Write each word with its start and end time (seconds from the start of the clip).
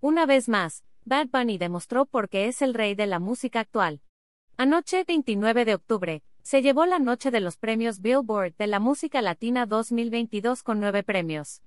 Una 0.00 0.26
vez 0.26 0.48
más, 0.48 0.84
Bad 1.04 1.26
Bunny 1.32 1.58
demostró 1.58 2.06
por 2.06 2.28
qué 2.28 2.46
es 2.46 2.62
el 2.62 2.72
rey 2.72 2.94
de 2.94 3.08
la 3.08 3.18
música 3.18 3.58
actual. 3.58 4.00
Anoche, 4.56 5.02
29 5.02 5.64
de 5.64 5.74
octubre, 5.74 6.22
se 6.42 6.62
llevó 6.62 6.86
la 6.86 7.00
noche 7.00 7.32
de 7.32 7.40
los 7.40 7.56
premios 7.56 8.00
Billboard 8.00 8.54
de 8.56 8.68
la 8.68 8.78
música 8.78 9.20
latina 9.22 9.66
2022 9.66 10.62
con 10.62 10.78
nueve 10.78 11.02
premios. 11.02 11.62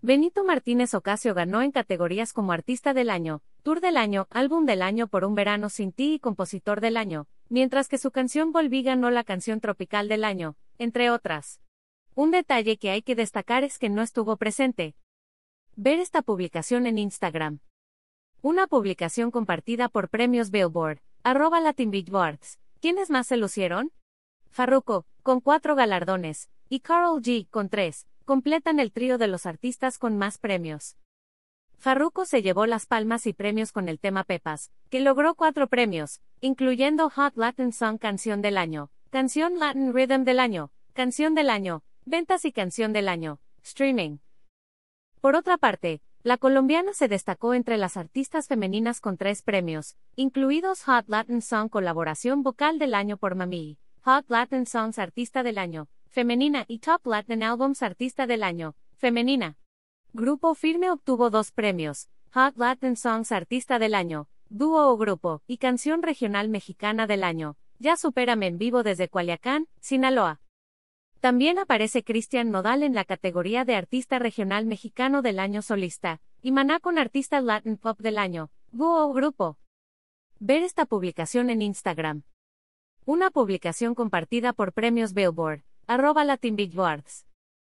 Benito 0.00 0.44
Martínez 0.44 0.94
Ocasio 0.94 1.34
ganó 1.34 1.60
en 1.60 1.72
categorías 1.72 2.32
como 2.32 2.52
Artista 2.52 2.94
del 2.94 3.10
Año, 3.10 3.42
Tour 3.64 3.80
del 3.80 3.96
Año, 3.96 4.28
Álbum 4.30 4.64
del 4.64 4.80
Año 4.80 5.08
por 5.08 5.24
un 5.24 5.34
verano 5.34 5.68
sin 5.68 5.90
ti 5.90 6.14
y 6.14 6.18
Compositor 6.20 6.80
del 6.80 6.96
Año, 6.96 7.26
mientras 7.48 7.88
que 7.88 7.98
su 7.98 8.12
canción 8.12 8.52
Volví 8.52 8.84
ganó 8.84 9.10
la 9.10 9.24
canción 9.24 9.60
Tropical 9.60 10.06
del 10.06 10.22
Año, 10.22 10.54
entre 10.78 11.10
otras. 11.10 11.60
Un 12.14 12.30
detalle 12.30 12.76
que 12.76 12.90
hay 12.90 13.02
que 13.02 13.16
destacar 13.16 13.64
es 13.64 13.80
que 13.80 13.88
no 13.88 14.02
estuvo 14.02 14.36
presente. 14.36 14.94
Ver 15.80 16.00
esta 16.00 16.22
publicación 16.22 16.88
en 16.88 16.98
Instagram. 16.98 17.60
Una 18.42 18.66
publicación 18.66 19.30
compartida 19.30 19.88
por 19.88 20.08
Premios 20.08 20.50
Billboard, 20.50 20.98
arroba 21.22 21.60
Latin. 21.60 21.92
¿Quiénes 22.80 23.10
más 23.10 23.28
se 23.28 23.36
lucieron? 23.36 23.92
Farruko, 24.50 25.06
con 25.22 25.40
cuatro 25.40 25.76
galardones, 25.76 26.50
y 26.68 26.80
Carl 26.80 27.22
G, 27.22 27.48
con 27.48 27.68
tres, 27.68 28.08
completan 28.24 28.80
el 28.80 28.90
trío 28.90 29.18
de 29.18 29.28
los 29.28 29.46
artistas 29.46 29.98
con 29.98 30.18
más 30.18 30.38
premios. 30.38 30.96
Farruko 31.76 32.24
se 32.24 32.42
llevó 32.42 32.66
las 32.66 32.86
palmas 32.86 33.24
y 33.28 33.32
premios 33.32 33.70
con 33.70 33.88
el 33.88 34.00
tema 34.00 34.24
Pepas, 34.24 34.72
que 34.90 34.98
logró 34.98 35.36
cuatro 35.36 35.68
premios, 35.68 36.20
incluyendo 36.40 37.08
Hot 37.08 37.36
Latin 37.36 37.72
Song 37.72 37.98
Canción 37.98 38.42
del 38.42 38.58
Año, 38.58 38.90
Canción 39.10 39.60
Latin 39.60 39.94
Rhythm 39.94 40.24
del 40.24 40.40
Año, 40.40 40.72
Canción 40.92 41.36
del 41.36 41.48
Año, 41.48 41.84
Ventas 42.04 42.44
y 42.44 42.50
Canción 42.50 42.92
del 42.92 43.08
Año, 43.08 43.38
Streaming. 43.62 44.18
Por 45.20 45.34
otra 45.34 45.58
parte, 45.58 46.00
la 46.22 46.36
colombiana 46.36 46.94
se 46.94 47.08
destacó 47.08 47.54
entre 47.54 47.76
las 47.76 47.96
artistas 47.96 48.46
femeninas 48.46 49.00
con 49.00 49.16
tres 49.16 49.42
premios, 49.42 49.96
incluidos 50.14 50.84
Hot 50.84 51.08
Latin 51.08 51.42
Song 51.42 51.68
Colaboración 51.68 52.42
Vocal 52.42 52.78
del 52.78 52.94
Año 52.94 53.16
por 53.16 53.34
Mami, 53.34 53.78
Hot 54.02 54.26
Latin 54.28 54.66
Songs 54.66 54.98
Artista 54.98 55.42
del 55.42 55.58
Año, 55.58 55.88
Femenina 56.08 56.64
y 56.68 56.78
Top 56.78 57.04
Latin 57.04 57.42
Albums 57.42 57.82
Artista 57.82 58.26
del 58.26 58.44
Año, 58.44 58.76
Femenina. 58.96 59.56
Grupo 60.12 60.54
Firme 60.54 60.90
obtuvo 60.90 61.30
dos 61.30 61.50
premios, 61.50 62.08
Hot 62.32 62.56
Latin 62.56 62.96
Songs 62.96 63.32
Artista 63.32 63.78
del 63.78 63.94
Año, 63.94 64.28
Dúo 64.48 64.88
o 64.88 64.96
Grupo, 64.96 65.42
y 65.46 65.58
Canción 65.58 66.02
Regional 66.02 66.48
Mexicana 66.48 67.06
del 67.06 67.24
Año, 67.24 67.56
Ya 67.80 67.96
Supérame 67.96 68.46
en 68.46 68.58
vivo 68.58 68.82
desde 68.82 69.08
Cualiacán, 69.08 69.66
Sinaloa. 69.80 70.40
También 71.20 71.58
aparece 71.58 72.04
Cristian 72.04 72.50
Nodal 72.50 72.84
en 72.84 72.94
la 72.94 73.04
categoría 73.04 73.64
de 73.64 73.74
Artista 73.74 74.20
Regional 74.20 74.66
Mexicano 74.66 75.20
del 75.20 75.40
Año 75.40 75.62
Solista, 75.62 76.20
y 76.42 76.52
Maná 76.52 76.78
con 76.78 76.96
Artista 76.96 77.40
Latin 77.40 77.76
Pop 77.76 77.98
del 77.98 78.18
Año, 78.18 78.50
dúo 78.70 79.08
o 79.08 79.12
grupo. 79.12 79.58
Ver 80.38 80.62
esta 80.62 80.86
publicación 80.86 81.50
en 81.50 81.62
Instagram. 81.62 82.22
Una 83.04 83.30
publicación 83.30 83.96
compartida 83.96 84.52
por 84.52 84.72
Premios 84.72 85.12
Billboard, 85.12 85.64
arroba 85.88 86.22
Latin. 86.24 86.56